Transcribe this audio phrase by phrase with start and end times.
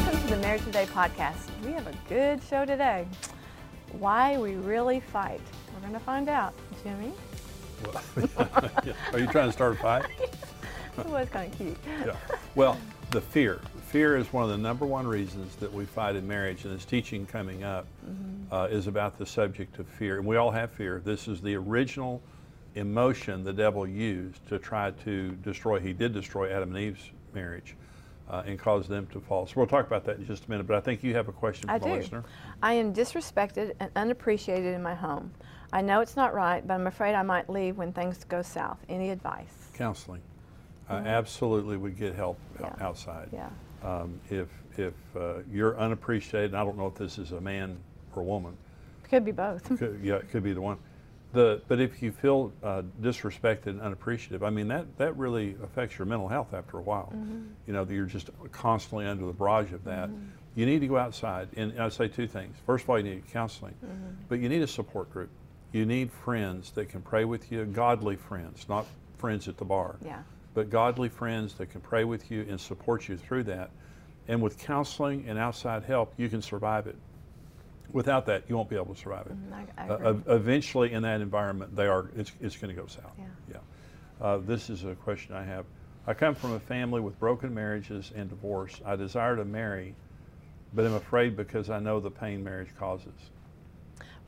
[0.00, 1.40] Welcome to the Marriage Today podcast.
[1.62, 3.06] We have a good show today.
[3.92, 5.42] Why we really fight.
[5.74, 6.54] We're going to find out.
[6.82, 7.12] Jimmy?
[9.12, 10.06] Are you trying to start a fight?
[10.96, 11.76] It was kind of cute.
[11.86, 12.16] Yeah.
[12.54, 12.78] Well,
[13.10, 13.60] the fear.
[13.88, 16.86] Fear is one of the number one reasons that we fight in marriage, and this
[16.86, 17.86] teaching coming up
[18.50, 20.16] uh, is about the subject of fear.
[20.16, 21.02] And we all have fear.
[21.04, 22.22] This is the original
[22.74, 25.78] emotion the devil used to try to destroy.
[25.78, 27.76] He did destroy Adam and Eve's marriage
[28.30, 29.46] uh, and cause them to fall.
[29.46, 30.66] So we'll talk about that in just a minute.
[30.66, 32.00] But I think you have a question I from a do.
[32.00, 32.24] listener.
[32.62, 35.32] I am disrespected and unappreciated in my home.
[35.72, 38.78] I know it's not right, but I'm afraid I might leave when things go south.
[38.88, 39.70] Any advice?
[39.74, 40.20] Counseling.
[40.88, 42.64] I absolutely would get help Mm-hmm.
[42.80, 42.86] Yeah.
[42.86, 43.28] outside.
[43.32, 43.48] Yeah.
[43.82, 47.76] Um, if if uh, you're unappreciated, and I don't know if this is a man
[48.14, 48.56] or a woman,
[49.08, 49.64] Could be both.
[49.78, 50.78] could, yeah, it could be the one.
[51.32, 55.98] The but if you feel uh, disrespected and unappreciative, I mean that that really affects
[55.98, 57.12] your mental health after a while.
[57.14, 57.42] Mm-hmm.
[57.66, 60.10] You know, that you're just constantly under the barrage of that.
[60.56, 62.56] You need to go outside, and I say two things.
[62.66, 64.06] First of all, you need counseling, Mm-hmm.
[64.28, 65.30] but you need a support group.
[65.72, 68.86] You need friends that can pray with you, godly friends, not
[69.18, 70.22] friends at the bar Yeah.
[70.54, 73.70] but godly friends that can pray with you and support you through that.
[74.26, 76.96] And with counseling and outside help, you can survive it.
[77.92, 79.50] Without that, you won't be able to survive it.
[79.50, 82.10] Mm, I, I Uh, eventually, in that environment, they are.
[82.16, 83.12] It's, it's going to go south.
[83.18, 83.24] Yeah.
[83.50, 83.56] Yeah.
[84.26, 85.64] Uh, this is a question I have.
[86.06, 88.80] I come from a family with broken marriages and divorce.
[88.84, 89.94] I desire to marry,
[90.74, 93.12] but I'm afraid because I know the pain marriage causes.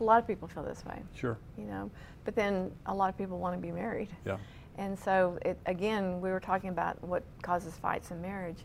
[0.00, 1.38] a lot of people feel this way, Sure.
[1.56, 1.88] you know,
[2.24, 4.08] but then a lot of people want to be married.
[4.24, 4.36] Yeah.
[4.78, 8.58] And so, it, again, we were talking about what causes fights in marriage.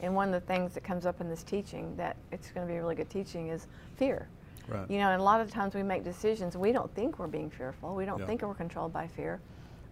[0.00, 2.70] And one of the things that comes up in this teaching that it's going to
[2.72, 4.28] be a really good teaching is fear.
[4.68, 4.90] Right.
[4.90, 7.50] You know, and a lot of times we make decisions, we don't think we're being
[7.50, 8.26] fearful, we don't Yeah.
[8.26, 9.40] think we're controlled by fear,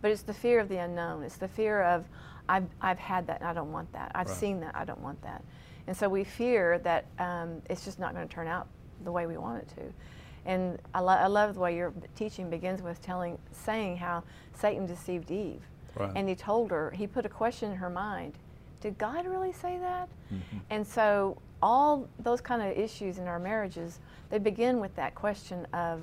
[0.00, 1.22] but it's the fear of the unknown.
[1.22, 2.04] It's the fear of,
[2.48, 4.12] I've, I've had that and I don't want that.
[4.14, 4.36] I've Right.
[4.36, 5.42] seen that, I don't want that.
[5.86, 8.66] And so we fear that um, it's just not going to turn out
[9.04, 9.92] the way we want it to.
[10.46, 14.22] And I, lo- I love the way your teaching begins with telling, saying how
[14.54, 15.62] Satan deceived Eve.
[15.96, 16.12] Right.
[16.14, 18.34] And he told her, he put a question in her mind
[18.80, 20.08] Did God really say that?
[20.32, 20.58] Mm-hmm.
[20.70, 23.98] And so, all those kind of issues in our marriages,
[24.30, 26.00] they begin with that question of,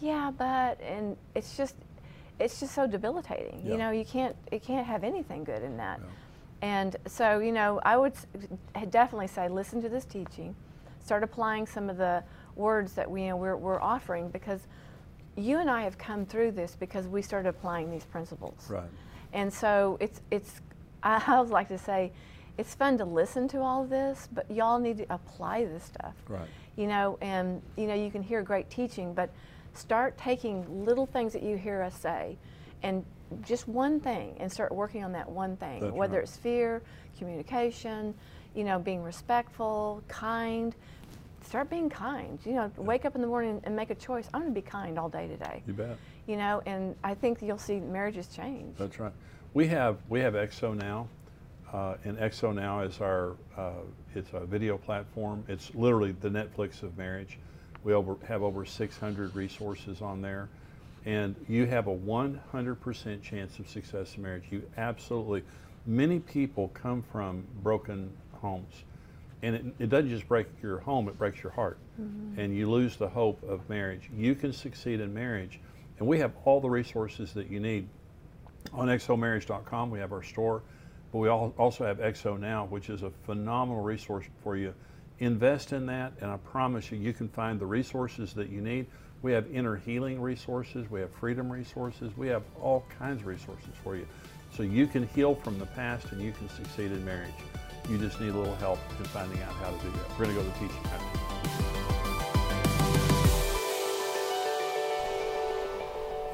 [0.00, 1.76] yeah, but, and it's just,
[2.38, 3.62] it's just so debilitating.
[3.64, 3.72] Yeah.
[3.72, 6.00] You know, you can't, you can't have anything good in that.
[6.62, 8.14] And so, you know, I would
[8.90, 10.54] definitely say listen to this teaching,
[11.02, 12.22] start applying some of the
[12.54, 14.60] words that we, you know, we're, we're offering because
[15.36, 18.68] you and I have come through this because we started applying these principles.
[18.70, 18.88] Right.
[19.32, 20.60] And so it's, it's
[21.06, 22.12] I always like to say,
[22.58, 26.14] it's fun to listen to all of this, but y'all need to apply this stuff.
[26.28, 26.48] Right.
[26.76, 29.30] You know, and you know, you can hear great teaching, but
[29.72, 32.38] start taking little things that you hear us say
[32.82, 33.04] and
[33.42, 35.80] just one thing and start working on that one thing.
[35.80, 36.22] That's whether right.
[36.24, 36.82] it's fear,
[37.18, 38.14] communication,
[38.54, 40.74] you know, being respectful, kind.
[41.42, 42.38] Start being kind.
[42.44, 44.28] You know, wake up in the morning and make a choice.
[44.34, 45.62] I'm going to be kind all day today.
[45.66, 45.96] You bet.
[46.26, 48.76] You know, and I think you'll see marriages change.
[48.78, 49.12] That's right.
[49.56, 51.08] We have we have XO now,
[51.72, 53.70] uh, and XO now is our uh,
[54.14, 55.46] it's a video platform.
[55.48, 57.38] It's literally the Netflix of marriage.
[57.82, 60.50] We over, have over 600 resources on there,
[61.06, 64.44] and you have a 100% chance of success in marriage.
[64.50, 65.42] You absolutely.
[65.86, 68.84] Many people come from broken homes,
[69.40, 71.78] and it, it doesn't just break your home; it breaks your heart,
[72.36, 74.10] and you lose the hope of marriage.
[74.14, 75.60] You can succeed in marriage,
[75.98, 77.88] and we have all the resources that you need
[78.76, 80.62] on xomarriage.com we have our store
[81.12, 84.74] but we also have XO now which is a phenomenal resource for you.
[85.18, 88.86] Invest in that and i promise you you can find the resources that you need.
[89.22, 93.70] We have inner healing resources we have freedom resources we have all kinds of resources
[93.82, 94.06] for you.
[94.54, 97.30] So you can heal from the past and you can succeed in marriage.
[97.88, 100.18] You just need a little help in finding out how to do that.
[100.18, 100.82] We're going to go to the teaching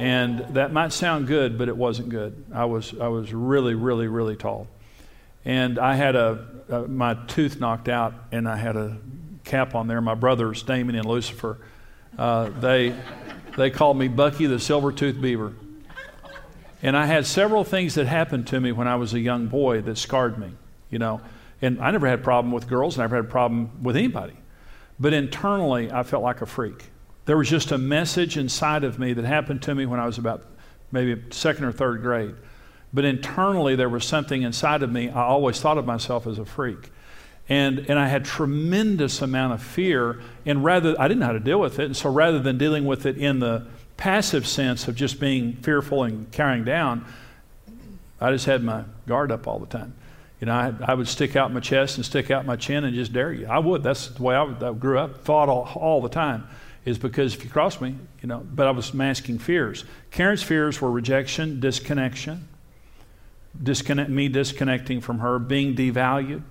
[0.02, 2.44] And that might sound good, but it wasn't good.
[2.52, 4.66] I was, I was really, really, really tall.
[5.44, 8.98] And I had a, a, my tooth knocked out, and I had a
[9.44, 10.00] cap on there.
[10.00, 11.58] My brothers, Damon and Lucifer,
[12.18, 12.96] uh, they,
[13.56, 15.52] they called me Bucky the Silver-Toothed Beaver.
[16.82, 19.82] And I had several things that happened to me when I was a young boy
[19.82, 20.50] that scarred me,
[20.90, 21.20] you know.
[21.60, 23.94] And I never had a problem with girls, and I never had a problem with
[23.94, 24.34] anybody.
[24.98, 26.86] But internally, I felt like a freak.
[27.24, 30.18] There was just a message inside of me that happened to me when I was
[30.18, 30.44] about
[30.90, 32.34] maybe second or third grade.
[32.92, 35.08] But internally, there was something inside of me.
[35.08, 36.90] I always thought of myself as a freak.
[37.48, 40.20] And, and I had tremendous amount of fear.
[40.44, 41.86] And rather, I didn't know how to deal with it.
[41.86, 43.66] And so rather than dealing with it in the
[43.96, 47.04] passive sense of just being fearful and carrying down,
[48.20, 49.94] I just had my guard up all the time.
[50.40, 52.94] You know, I, I would stick out my chest and stick out my chin and
[52.94, 53.46] just dare you.
[53.46, 53.82] I would.
[53.82, 56.48] That's the way I, I grew up, fought all, all the time,
[56.84, 59.84] is because if you cross me, you know, but I was masking fears.
[60.10, 62.48] Karen's fears were rejection, disconnection,
[63.60, 66.42] disconnect, me disconnecting from her, being devalued,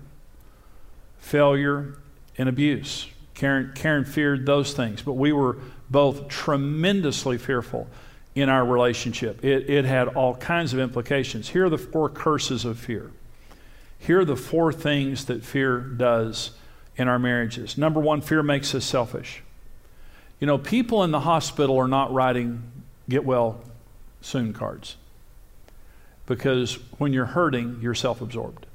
[1.19, 1.98] failure,
[2.38, 3.07] and abuse.
[3.33, 5.57] Karen, Karen feared those things, but we were
[5.89, 7.88] both tremendously fearful
[8.36, 9.44] in our relationship.
[9.44, 11.50] It, it had all kinds of implications.
[11.50, 13.12] Here are the four curses of fear.
[14.00, 16.51] Here are the four things that fear does
[16.95, 17.78] in our marriages.
[17.78, 19.44] Number one, fear makes us selfish.
[20.42, 22.64] You know, people in the hospital are not writing
[23.08, 23.62] get well
[24.22, 24.98] soon cards
[26.26, 28.66] because when you're hurting, you're self absorbed.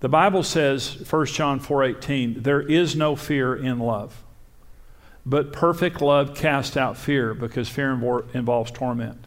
[0.00, 4.22] The Bible says, 1 John 4:18, there is no fear in love.
[5.24, 7.92] But perfect love casts out fear because fear
[8.34, 9.26] involves torment.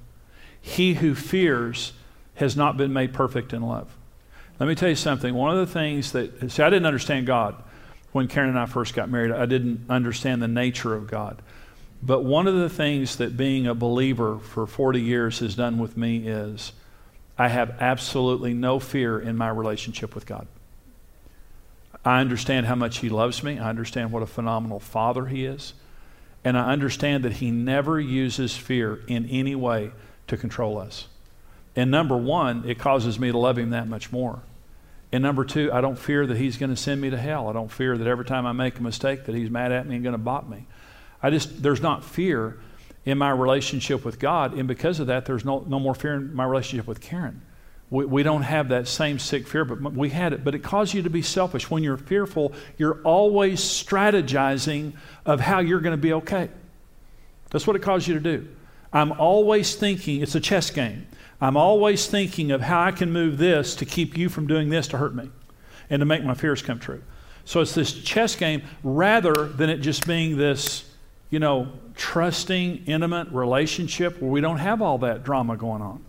[0.59, 1.93] He who fears
[2.35, 3.95] has not been made perfect in love.
[4.59, 5.35] Let me tell you something.
[5.35, 7.55] One of the things that, see, I didn't understand God
[8.15, 9.33] when Karen and I first got married.
[9.33, 11.41] I didn't understand the nature of God.
[12.01, 15.97] But one of the things that being a believer for 40 years has done with
[15.97, 16.71] me is
[17.37, 20.47] I have absolutely no fear in my relationship with God.
[22.05, 23.59] I understand how much He loves me.
[23.59, 25.73] I understand what a phenomenal father He is.
[26.45, 29.91] And I understand that He never uses fear in any way
[30.27, 31.09] to control us.
[31.75, 34.41] And number one, it causes me to love Him that much more.
[35.15, 37.47] And number two, I don't fear that He's going to send me to hell.
[37.47, 39.95] I don't fear that every time I make a mistake that He's mad at me
[39.95, 40.67] and going to bop me.
[41.23, 42.59] I just, there's not fear
[43.05, 44.55] in my relationship with God.
[44.55, 47.41] And because of that, there's no, no more fear in my relationship with Karen.
[47.89, 50.43] We, we don't have that same sick fear, but we had it.
[50.43, 51.71] But it caused you to be selfish.
[51.71, 54.95] When you're fearful, you're always strategizing
[55.25, 56.49] of how you're going to be okay.
[57.51, 58.49] That's what it caused you to do.
[58.91, 61.07] I'm always thinking, it's a chess game.
[61.41, 64.87] I'm always thinking of how I can move this to keep you from doing this
[64.89, 65.29] to hurt me
[65.89, 67.03] and to make my fears come true.
[67.43, 70.89] So it's this chess game rather than it just being this
[71.29, 76.03] you know, trusting, intimate relationship where we don't have all that drama going on.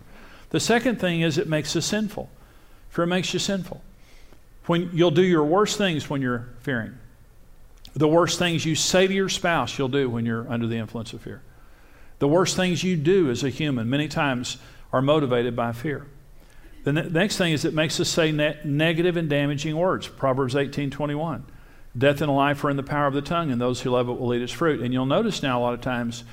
[0.51, 2.29] The second thing is it makes us sinful.
[2.89, 3.81] Fear makes you sinful.
[4.67, 6.97] When you'll do your worst things when you're fearing.
[7.93, 11.13] The worst things you say to your spouse, you'll do when you're under the influence
[11.13, 11.41] of fear.
[12.19, 14.57] The worst things you do as a human, many times,
[14.91, 16.07] are motivated by fear.
[16.83, 20.07] The ne- next thing is it makes us say ne- negative and damaging words.
[20.07, 21.45] Proverbs 18 21.
[21.97, 24.19] Death and life are in the power of the tongue, and those who love it
[24.19, 24.81] will eat its fruit.
[24.81, 26.23] And you'll notice now a lot of times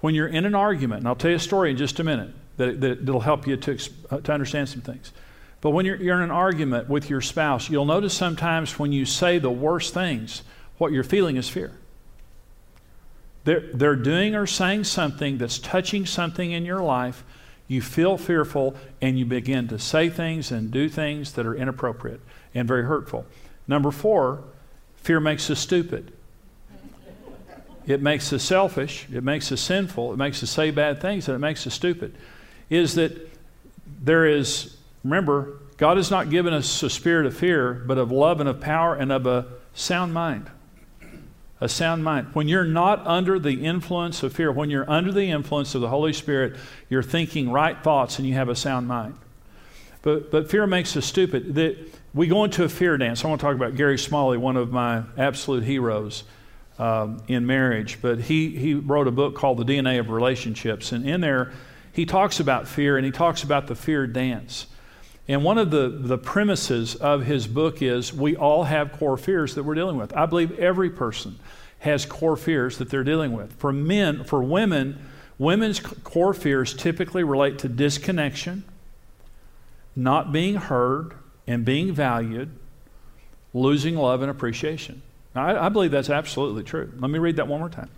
[0.00, 2.30] when you're in an argument, and I'll tell you a story in just a minute
[2.56, 3.78] that, that, will help you to,
[4.10, 5.12] uh, to understand some things.
[5.60, 9.04] But when you're, you're in an argument with your spouse, you'll notice sometimes when you
[9.04, 10.42] say the worst things,
[10.78, 11.72] what you're feeling is fear.
[13.44, 17.24] They're, they're doing or saying something that's touching something in your life.
[17.68, 22.20] You feel fearful, and you begin to say things and do things that are inappropriate
[22.54, 23.26] and very hurtful.
[23.68, 24.42] Number four,
[25.08, 26.12] Fear makes us stupid.
[27.86, 29.06] It makes us selfish.
[29.10, 30.12] It makes us sinful.
[30.12, 32.14] It makes us say bad things, and it makes us stupid.
[32.68, 33.34] Is that
[34.02, 38.40] there is, remember, God has not given us a spirit of fear, but of love
[38.40, 40.50] and of power and of a sound mind.
[41.60, 42.28] A sound mind.
[42.34, 45.88] When you're not under the influence of fear, when you're under the influence of the
[45.88, 46.56] Holy Spirit,
[46.88, 49.16] you're thinking right thoughts and you have a sound mind.
[50.02, 51.56] But, but fear makes us stupid.
[51.56, 51.76] That
[52.14, 53.24] we go into a fear dance.
[53.24, 56.22] I want to talk about Gary Smalley, one of my absolute heroes
[56.78, 57.98] um, in marriage.
[58.00, 60.92] But he, he wrote a book called The DNA of Relationships.
[60.92, 61.52] And in there,
[61.92, 64.66] he talks about fear and he talks about the fear dance.
[65.28, 69.54] And one of the, the premises of his book is we all have core fears
[69.54, 70.16] that we're dealing with.
[70.16, 71.38] I believe every person
[71.80, 73.52] has core fears that they're dealing with.
[73.52, 75.06] For men, for women,
[75.38, 78.64] women's core fears typically relate to disconnection
[79.94, 81.12] not being heard
[81.46, 82.50] and being valued,
[83.52, 85.02] losing love and appreciation.
[85.34, 86.92] Now, I, I believe that's absolutely true.
[86.98, 87.90] Let me read that one more time.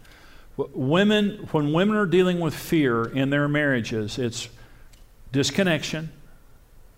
[0.57, 4.49] Women, when women are dealing with fear in their marriages, it's
[5.31, 6.11] disconnection.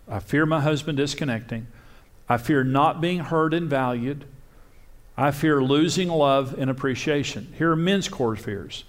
[0.09, 1.67] I fear my husband disconnecting.
[2.29, 4.25] I fear not being heard and valued.
[5.17, 7.53] I fear losing love and appreciation.
[7.59, 8.85] Here are men's core fears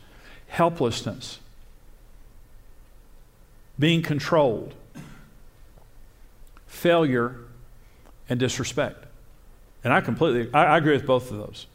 [0.47, 1.39] helplessness,
[3.79, 4.75] being controlled,
[6.67, 7.37] failure,
[8.29, 9.05] and disrespect.
[9.83, 11.65] And I completely, I, I agree with both of those.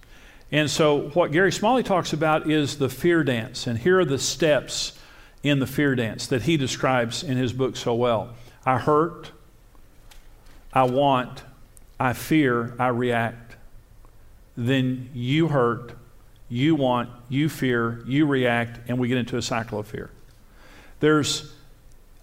[0.53, 3.67] And so, what Gary Smalley talks about is the fear dance.
[3.67, 4.97] And here are the steps
[5.43, 8.35] in the fear dance that he describes in his book so well
[8.69, 9.31] I hurt,
[10.75, 11.43] I want,
[11.99, 13.57] I fear, I react.
[14.59, 15.93] Then you hurt,
[16.51, 20.11] you want, you fear, you react, and we get into a cycle of fear.
[21.01, 21.51] There's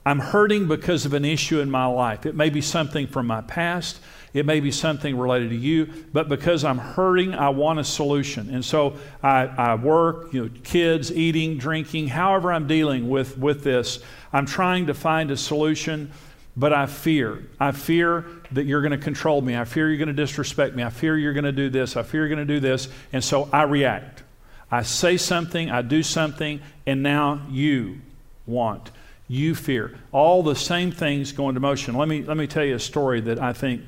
[0.06, 2.28] I'm hurting because of an issue in my life.
[2.28, 4.00] It may be something from my past,
[4.36, 8.54] it may be something related to you, but because I'm hurting, I want a solution.
[8.54, 13.64] And so I, I work, you know, kids, eating, drinking, however I'm dealing with, with
[13.64, 14.00] this,
[14.32, 16.12] I'm trying to find a solution,
[16.58, 17.44] but I fear.
[17.60, 19.58] I fear that you're going to control me.
[19.58, 20.84] I fear you're going to disrespect me.
[20.84, 21.98] I fear you're going to do this.
[21.98, 22.88] I fear you're going to do this.
[23.12, 24.24] And so I react.
[24.72, 28.02] I say something, I do something, and now you
[28.46, 28.92] want.
[29.28, 29.98] You fear.
[30.12, 31.96] All the same things go into motion.
[31.96, 33.82] Let me, let me tell you a story that I think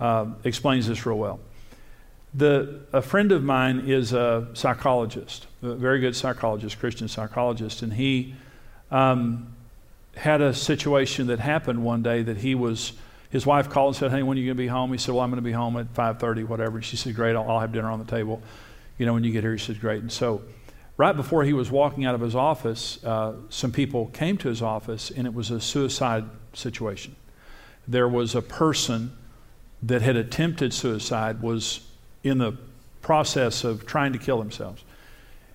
[0.00, 1.40] uh, explains this real well.
[2.34, 7.92] The, a friend of mine is a psychologist, a very good psychologist, Christian psychologist, and
[7.92, 8.34] he
[8.90, 9.54] um,
[10.18, 12.92] had a situation that happened one day that he was.
[13.30, 15.14] His wife called and said, "Hey, when are you going to be home?" He said,
[15.14, 17.72] "Well, I'm going to be home at 5:30, whatever." She said, "Great, I'll, I'll have
[17.72, 18.42] dinner on the table."
[18.98, 20.42] You know, when you get here, he said, "Great." And so,
[20.96, 24.60] right before he was walking out of his office, uh, some people came to his
[24.62, 27.14] office, and it was a suicide situation.
[27.86, 29.12] There was a person
[29.82, 31.80] that had attempted suicide was
[32.24, 32.56] in the
[33.02, 34.82] process of trying to kill themselves.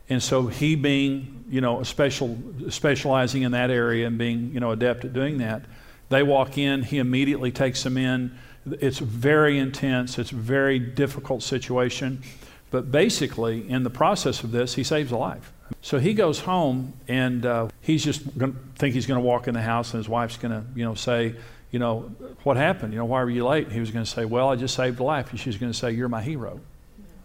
[0.10, 2.38] And so he being, you know, special,
[2.70, 5.64] specializing in that area and being, you know, adept at doing that,
[6.10, 8.38] they walk in, he immediately takes them in.
[8.66, 12.22] It's very intense, it's a very difficult situation.
[12.70, 15.52] But basically, in the process of this, he saves a life.
[15.82, 19.48] So he goes home and uh, he's just going to think he's going to walk
[19.48, 21.36] in the house and his wife's going to, you know, say,
[21.72, 22.02] you know,
[22.44, 22.94] what happened?
[22.94, 23.66] You know, why were you late?
[23.66, 25.32] And he was going to say, well, I just saved a life.
[25.32, 26.60] And she was going to say, you're my hero.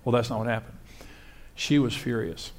[0.04, 0.76] Well, that's not what happened.
[1.54, 2.52] She was furious.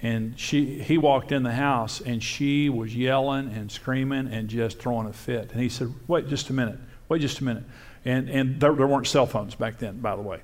[0.00, 4.78] And she, he walked in the house and she was yelling and screaming and just
[4.78, 5.50] throwing a fit.
[5.52, 6.78] And he said, wait just a minute.
[7.08, 7.64] Wait just a minute.
[8.04, 10.40] And, and there, there weren't cell phones back then, by the way.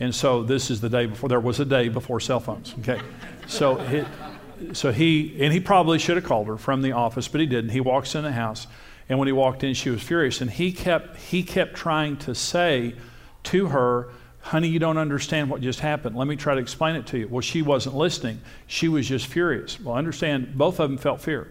[0.00, 2.74] And so this is the day before, there was a day before cell phones.
[2.80, 3.00] Okay.
[3.46, 4.04] So, he,
[4.72, 7.70] so he, and he probably should have called her from the office, but he didn't.
[7.70, 8.66] He walks in the house
[9.08, 10.40] and when he walked in, she was furious.
[10.40, 12.94] And he kept, he kept trying to say
[13.44, 14.08] to her,
[14.44, 16.16] Honey, you don't understand what just happened.
[16.16, 17.28] Let me try to explain it to you.
[17.28, 18.42] Well, she wasn't listening.
[18.66, 19.80] She was just furious.
[19.80, 21.48] Well, understand, both of them felt fear.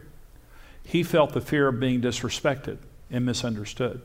[0.83, 2.77] He felt the fear of being disrespected
[3.09, 4.01] and misunderstood.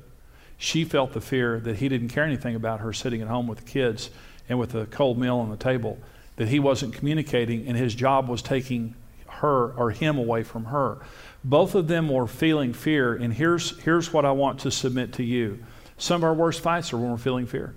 [0.56, 3.58] She felt the fear that he didn't care anything about her sitting at home with
[3.58, 4.08] the kids
[4.48, 5.98] and with a cold meal on the table,
[6.36, 8.94] that he wasn't communicating, and his job was taking
[9.26, 10.96] her or him away from her.
[11.44, 15.22] Both of them were feeling fear, and here's, here's what I want to submit to
[15.22, 15.62] you.
[15.98, 17.74] Some of our worst fights are when we're feeling fear.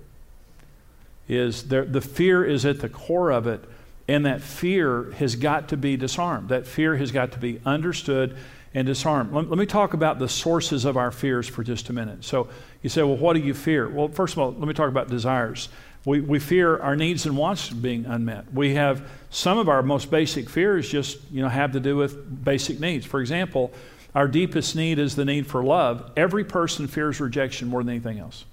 [1.32, 3.64] Is there, the fear is at the core of it,
[4.08, 6.50] and that fear has got to be disarmed.
[6.50, 8.36] That fear has got to be understood
[8.74, 9.32] and disarmed.
[9.32, 12.24] Let, let, me talk about the sources of our fears for just a minute.
[12.24, 12.48] So
[12.82, 13.88] you say, well, what do you fear?
[13.88, 15.68] Well, first of all, let me talk about desires.
[16.04, 18.52] We, we fear our needs and wants being unmet.
[18.52, 22.44] We have some of our most basic fears just you know have to do with
[22.44, 23.06] basic needs.
[23.06, 23.72] For example,
[24.14, 26.10] our deepest need is the need for love.
[26.16, 28.44] Every person fears rejection more than anything else.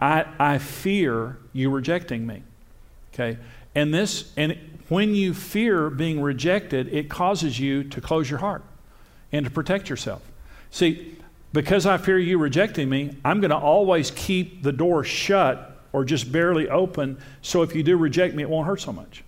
[0.00, 2.42] I, I fear you rejecting me.
[3.12, 3.38] Okay?
[3.74, 8.62] And this and when you fear being rejected, it causes you to close your heart
[9.32, 10.22] and to protect yourself.
[10.70, 11.16] See,
[11.52, 16.04] because I fear you rejecting me, I'm going to always keep the door shut or
[16.04, 19.24] just barely open, so if you do reject me, it won't hurt so much.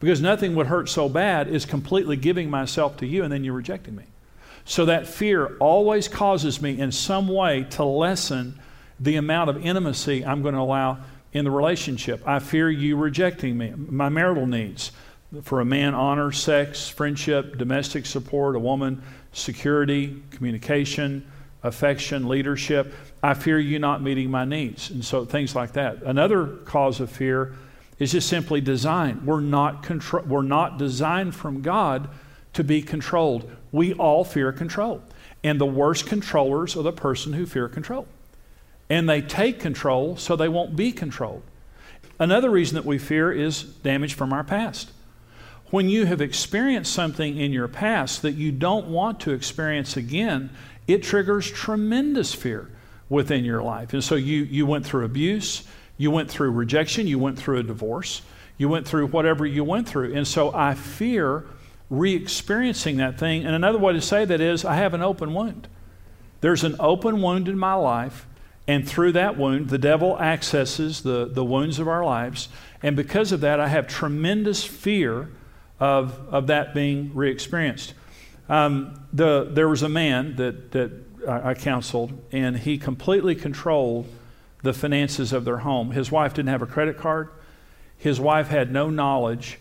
[0.00, 3.54] Because nothing would hurt so bad is completely giving myself to you and then you're
[3.54, 4.04] rejecting me.
[4.64, 8.60] So that fear always causes me in some way to lessen
[9.00, 10.98] the amount of intimacy I'm going to allow
[11.32, 12.26] in the relationship.
[12.26, 14.92] I fear you rejecting me, my marital needs.
[15.42, 21.28] For a man, honor, sex, friendship, domestic support, a woman, security, communication,
[21.64, 22.94] affection, leadership.
[23.20, 24.90] I fear you not meeting my needs.
[24.90, 26.02] And so things like that.
[26.02, 27.56] Another cause of fear
[27.98, 29.26] is just simply design.
[29.26, 32.08] We're not, contro- we're not designed from God
[32.52, 33.50] to be controlled.
[33.72, 35.02] We all fear control.
[35.42, 38.06] And the worst controllers are the person who fear control.
[38.90, 41.42] And they take control so they won't be controlled.
[42.18, 44.90] Another reason that we fear is damage from our past.
[45.70, 50.50] When you have experienced something in your past that you don't want to experience again,
[50.86, 52.70] it triggers tremendous fear
[53.08, 53.92] within your life.
[53.92, 55.64] And so you, you went through abuse,
[55.96, 58.22] you went through rejection, you went through a divorce,
[58.58, 60.14] you went through whatever you went through.
[60.14, 61.44] And so I fear
[61.90, 63.44] re experiencing that thing.
[63.44, 65.68] And another way to say that is I have an open wound.
[66.40, 68.26] There's an open wound in my life,
[68.66, 72.48] and through that wound, the devil accesses the, the wounds of our lives.
[72.82, 75.28] And because of that, I have tremendous fear
[75.78, 77.94] of, of that being re experienced.
[78.48, 80.92] Um, the, there was a man that, that
[81.28, 84.06] I counseled, and he completely controlled
[84.62, 85.90] the finances of their home.
[85.90, 87.30] His wife didn't have a credit card.
[87.98, 89.58] His wife had no knowledge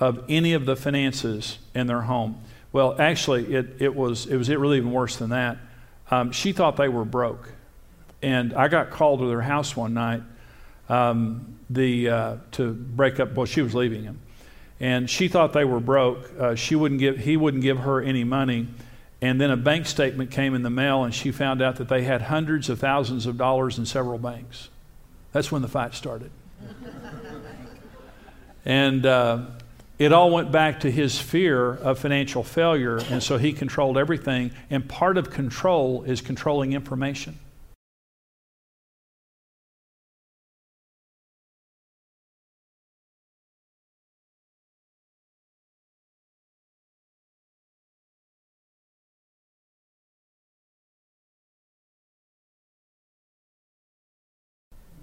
[0.00, 2.40] of any of the finances in their home.
[2.72, 5.58] Well, actually, it, it, was, it was really even worse than that.
[6.10, 7.52] Um, she thought they were broke.
[8.24, 10.22] And I got called to their house one night
[10.88, 14.18] um, the, uh, to break up, well, she was leaving him.
[14.80, 16.30] And she thought they were broke.
[16.40, 18.68] Uh, she wouldn't give, he wouldn't give her any money.
[19.20, 22.04] And then a bank statement came in the mail, and she found out that they
[22.04, 24.70] had hundreds of thousands of dollars in several banks.
[25.32, 26.30] That's when the fight started.
[28.64, 29.40] and uh,
[29.98, 34.50] it all went back to his fear of financial failure, and so he controlled everything.
[34.70, 37.38] And part of control is controlling information.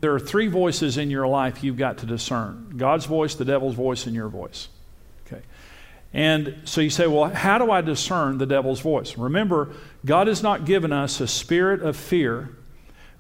[0.01, 3.75] There are three voices in your life you've got to discern God's voice, the devil's
[3.75, 4.67] voice, and your voice.
[5.27, 5.43] Okay.
[6.12, 9.15] And so you say, well, how do I discern the devil's voice?
[9.15, 9.70] Remember,
[10.03, 12.50] God has not given us a spirit of fear,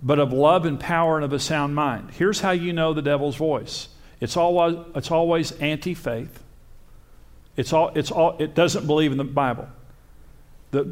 [0.01, 2.11] but of love and power and of a sound mind.
[2.11, 3.87] Here's how you know the devil's voice
[4.19, 6.43] it's always, it's always anti faith,
[7.55, 9.67] it's all, it's all, it doesn't believe in the Bible.
[10.71, 10.91] The,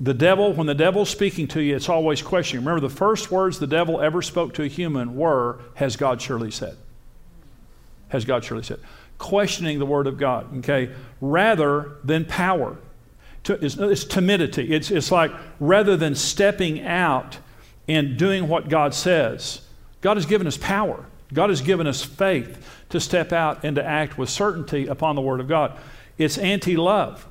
[0.00, 2.64] the devil, when the devil's speaking to you, it's always questioning.
[2.64, 6.50] Remember, the first words the devil ever spoke to a human were, Has God surely
[6.50, 6.76] said?
[8.08, 8.78] Has God surely said?
[9.18, 10.90] Questioning the word of God, okay,
[11.20, 12.78] rather than power.
[13.44, 14.72] It's, it's timidity.
[14.72, 17.38] It's, it's like rather than stepping out
[17.88, 19.62] and doing what God says,
[20.00, 21.06] God has given us power.
[21.32, 25.20] God has given us faith to step out and to act with certainty upon the
[25.20, 25.76] word of God.
[26.16, 27.26] It's anti love.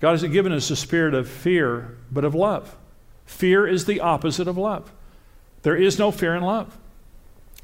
[0.00, 2.76] God hasn't given us a spirit of fear, but of love.
[3.24, 4.92] Fear is the opposite of love.
[5.62, 6.76] There is no fear in love.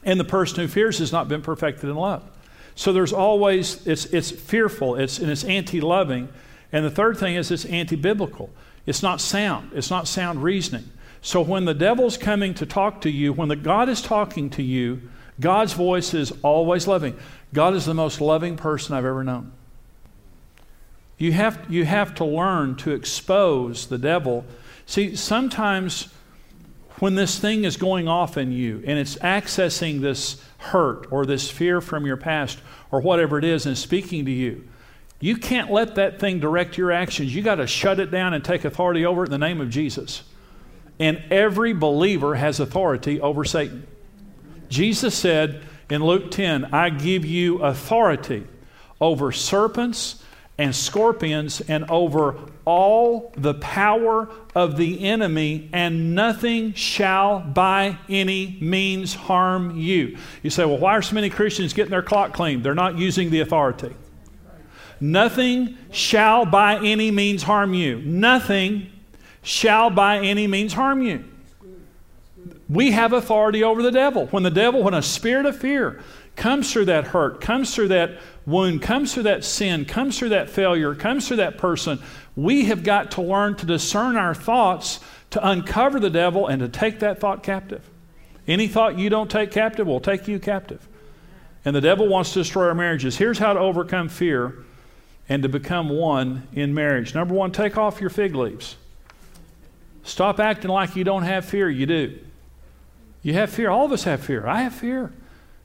[0.03, 2.29] And the person who fears has not been perfected in love.
[2.75, 6.29] So there's always, it's, it's fearful, it's, and it's anti loving.
[6.73, 8.51] And the third thing is it's anti biblical.
[8.87, 10.91] It's not sound, it's not sound reasoning.
[11.21, 14.63] So when the devil's coming to talk to you, when the God is talking to
[14.63, 17.17] you, God's voice is always loving.
[17.55, 19.53] God is the most loving person I've ever known.
[21.23, 24.45] You have, you have to learn to expose the devil.
[24.87, 26.09] See, sometimes
[26.99, 31.49] when this thing is going off in you and it's accessing this hurt or this
[31.49, 32.59] fear from your past
[32.91, 34.69] or whatever it is and speaking to you,
[35.21, 37.33] you can't let that thing direct your actions.
[37.33, 39.71] You got to shut it down and take authority over it in the name of
[39.71, 40.25] Jesus.
[40.99, 43.87] And every believer has authority over Satan.
[44.69, 48.45] Jesus said in Luke 10, I give you authority
[49.01, 50.21] over serpents
[50.59, 58.59] and scorpions and over all the power of the enemy, and nothing shall by any
[58.61, 60.17] means harm you.
[60.43, 62.63] You say, well, why are so many Christians getting their clock cleaned?
[62.63, 63.95] They're not using the authority.
[65.01, 68.01] Nothing shall by any means harm you.
[68.03, 68.93] Nothing
[69.43, 71.25] shall by any means harm you.
[72.69, 74.27] We have authority over the devil.
[74.29, 76.01] When the devil, when a spirit of fear
[76.37, 80.51] comes through that hurt, comes through that wound, comes through that sin, comes through that
[80.51, 81.99] failure, comes through that person,
[82.37, 86.69] we have got to learn to discern our thoughts, to uncover the devil, and to
[86.69, 87.89] take that thought captive.
[88.49, 90.87] Any thought you don't take captive will take you captive.
[91.65, 93.17] And the devil wants to destroy our marriages.
[93.17, 94.65] Here's how to overcome fear
[95.29, 97.15] and to become one in marriage.
[97.15, 98.77] Number one, take off your fig leaves.
[100.03, 101.71] Stop acting like you don't have fear.
[101.71, 102.19] You do.
[103.23, 103.71] You have fear.
[103.71, 104.47] All of us have fear.
[104.47, 105.13] I have fear.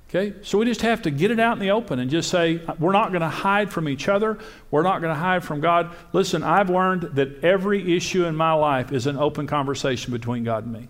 [0.09, 0.35] Okay?
[0.41, 2.93] So we just have to get it out in the open and just say, we're
[2.93, 4.39] not going to hide from each other.
[4.71, 5.93] We're not going to hide from God.
[6.13, 10.63] Listen, I've learned that every issue in my life is an open conversation between God
[10.63, 10.87] and me.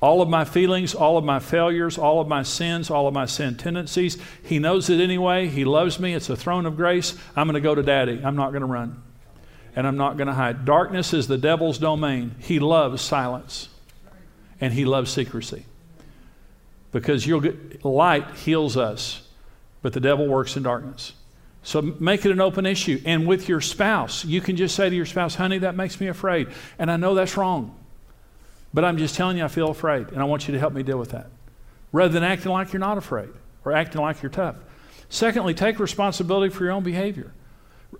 [0.00, 3.26] All of my feelings, all of my failures, all of my sins, all of my
[3.26, 5.48] sin tendencies, He knows it anyway.
[5.48, 6.14] He loves me.
[6.14, 7.16] It's a throne of grace.
[7.34, 8.20] I'm going to go to Daddy.
[8.22, 9.02] I'm not going to run.
[9.74, 10.64] And I'm not going to hide.
[10.64, 12.34] Darkness is the devil's domain.
[12.38, 13.68] He loves silence,
[14.60, 15.64] and He loves secrecy
[16.96, 19.20] because you'll get, light heals us,
[19.82, 21.12] but the devil works in darkness.
[21.62, 23.02] So make it an open issue.
[23.04, 26.06] And with your spouse, you can just say to your spouse, honey, that makes me
[26.06, 26.48] afraid.
[26.78, 27.78] And I know that's wrong.
[28.72, 30.82] But I'm just telling you, I feel afraid, and I want you to help me
[30.82, 31.26] deal with that.
[31.92, 33.28] Rather than acting like you're not afraid
[33.66, 34.56] or acting like you're tough.
[35.10, 37.30] Secondly, take responsibility for your own behavior.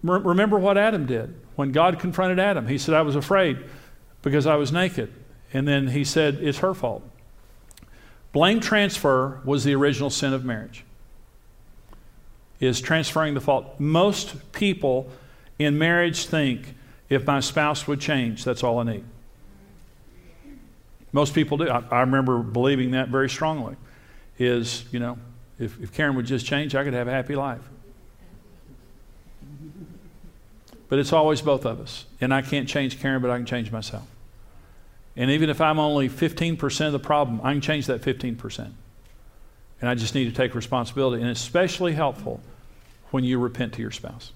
[0.03, 2.67] remember what Adam did when God confronted Adam.
[2.67, 3.59] He said, I was afraid
[4.23, 5.13] because I was naked.
[5.53, 7.03] And then he said, It's her fault.
[8.37, 10.85] Blame transfer was the original sin of marriage.
[12.61, 13.81] Is transferring the fault.
[13.81, 15.09] Most people
[15.59, 16.75] in marriage think
[17.09, 19.05] if my spouse would change, that's all I need.
[21.13, 21.67] Most people do.
[21.71, 23.75] I, I remember believing that very strongly.
[24.39, 25.17] Is, you know,
[25.59, 27.63] if, if Karen would just change, I could have a happy life.
[30.91, 32.05] But it's always both of us.
[32.21, 34.07] And I can't change Karen, but I can change myself.
[35.17, 38.71] And even if I'm only 15% of the problem, I can change that 15%.
[39.81, 41.23] And I just need to take responsibility.
[41.23, 42.41] And it's especially helpful
[43.11, 44.33] when you repent to your spouse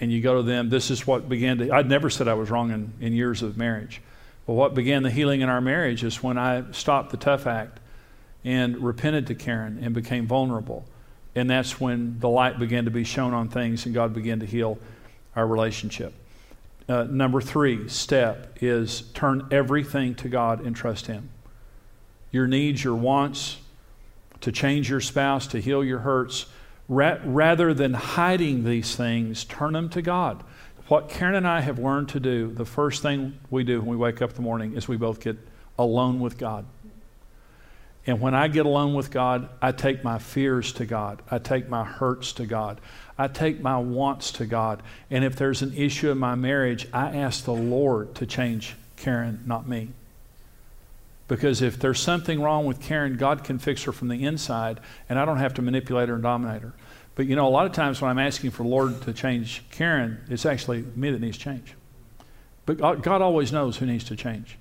[0.00, 0.70] and you go to them.
[0.70, 3.56] This is what began to, I'd never said I was wrong in, in years of
[3.56, 4.00] marriage.
[4.46, 7.78] But what began the healing in our marriage is when I stopped the tough act
[8.44, 10.84] and repented to Karen and became vulnerable.
[11.34, 14.46] And that's when the light began to be shown on things and God began to
[14.46, 14.78] heal
[15.36, 16.12] our relationship.
[16.92, 21.30] Uh, number three step is turn everything to God and trust Him.
[22.30, 23.56] Your needs, your wants,
[24.42, 26.44] to change your spouse, to heal your hurts,
[26.88, 30.44] Ra- rather than hiding these things, turn them to God.
[30.88, 33.96] What Karen and I have learned to do, the first thing we do when we
[33.96, 35.38] wake up in the morning is we both get
[35.78, 36.66] alone with God.
[38.06, 41.22] And when I get alone with God, I take my fears to God.
[41.30, 42.80] I take my hurts to God.
[43.16, 44.82] I take my wants to God.
[45.10, 49.44] And if there's an issue in my marriage, I ask the Lord to change Karen,
[49.46, 49.90] not me.
[51.28, 55.18] Because if there's something wrong with Karen, God can fix her from the inside, and
[55.18, 56.72] I don't have to manipulate her and dominate her.
[57.14, 59.62] But you know, a lot of times when I'm asking for the Lord to change
[59.70, 61.74] Karen, it's actually me that needs change.
[62.66, 64.58] But God, God always knows who needs to change.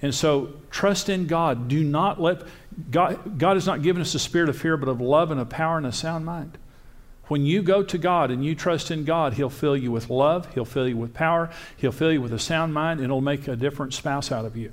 [0.00, 1.68] And so trust in God.
[1.68, 2.42] Do not let
[2.90, 5.48] God, God has not given us a spirit of fear, but of love and of
[5.48, 6.58] power and a sound mind.
[7.24, 10.52] When you go to God and you trust in God, He'll fill you with love,
[10.54, 13.48] He'll fill you with power, He'll fill you with a sound mind, and it'll make
[13.48, 14.72] a different spouse out of you.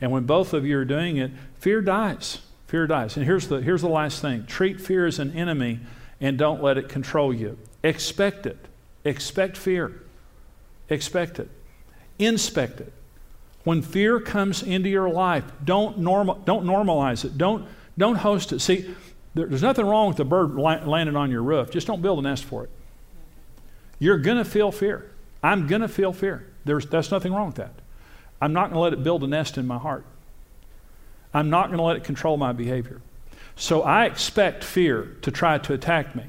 [0.00, 2.38] And when both of you are doing it, fear dies.
[2.66, 3.16] Fear dies.
[3.16, 5.80] And here's the, here's the last thing treat fear as an enemy
[6.20, 7.58] and don't let it control you.
[7.82, 8.58] Expect it.
[9.04, 10.02] Expect fear.
[10.88, 11.50] Expect it.
[12.18, 12.92] Inspect it.
[13.64, 17.38] When fear comes into your life, don't, normal, don't normalize it.
[17.38, 18.60] Don't, don't host it.
[18.60, 18.94] See,
[19.34, 21.70] there's nothing wrong with the bird landing on your roof.
[21.70, 22.70] Just don't build a nest for it.
[23.98, 25.10] You're going to feel fear.
[25.42, 26.46] I'm going to feel fear.
[26.64, 27.74] There's, that's nothing wrong with that.
[28.40, 30.04] I'm not going to let it build a nest in my heart.
[31.32, 33.00] I'm not going to let it control my behavior.
[33.56, 36.24] So I expect fear to try to attack me.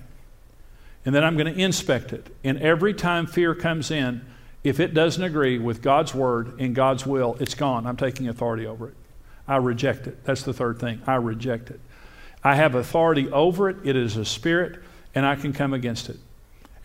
[1.06, 2.34] And then I'm going to inspect it.
[2.44, 4.26] And every time fear comes in,
[4.64, 7.86] if it doesn't agree with God's word and God's will, it's gone.
[7.86, 8.96] I'm taking authority over it.
[9.48, 10.24] I reject it.
[10.24, 11.02] That's the third thing.
[11.06, 11.80] I reject it.
[12.44, 13.78] I have authority over it.
[13.84, 14.80] It is a spirit,
[15.14, 16.18] and I can come against it.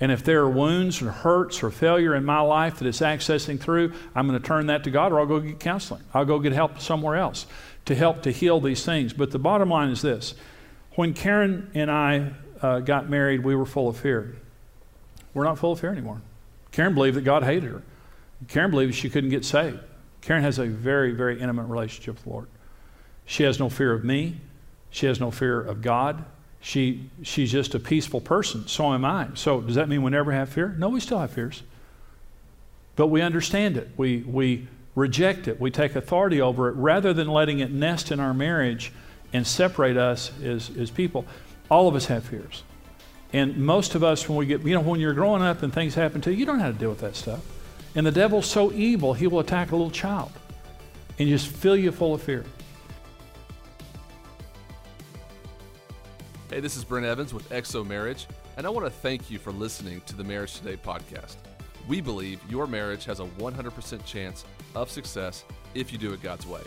[0.00, 3.58] And if there are wounds or hurts or failure in my life that it's accessing
[3.58, 6.02] through, I'm going to turn that to God or I'll go get counseling.
[6.14, 7.46] I'll go get help somewhere else
[7.86, 9.12] to help to heal these things.
[9.12, 10.34] But the bottom line is this
[10.94, 12.30] when Karen and I
[12.62, 14.36] uh, got married, we were full of fear.
[15.34, 16.22] We're not full of fear anymore.
[16.78, 17.82] Karen believed that God hated her.
[18.46, 19.80] Karen believed she couldn't get saved.
[20.20, 22.46] Karen has a very, very intimate relationship with the Lord.
[23.26, 24.36] She has no fear of me.
[24.90, 26.24] She has no fear of God.
[26.60, 28.68] She, she's just a peaceful person.
[28.68, 29.26] So am I.
[29.34, 30.76] So does that mean we never have fear?
[30.78, 31.64] No, we still have fears.
[32.94, 33.90] But we understand it.
[33.96, 35.60] We, we reject it.
[35.60, 38.92] We take authority over it rather than letting it nest in our marriage
[39.32, 41.26] and separate us as, as people.
[41.72, 42.62] All of us have fears.
[43.32, 45.94] And most of us, when we get, you know, when you're growing up and things
[45.94, 47.40] happen to you, you don't know how to deal with that stuff.
[47.94, 50.32] And the devil's so evil, he will attack a little child
[51.18, 52.44] and just fill you full of fear.
[56.48, 59.52] Hey, this is Brent Evans with XO Marriage, and I want to thank you for
[59.52, 61.36] listening to the Marriage Today podcast.
[61.86, 66.46] We believe your marriage has a 100% chance of success if you do it God's
[66.46, 66.62] way.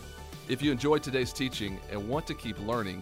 [0.47, 3.02] If you enjoyed today's teaching and want to keep learning,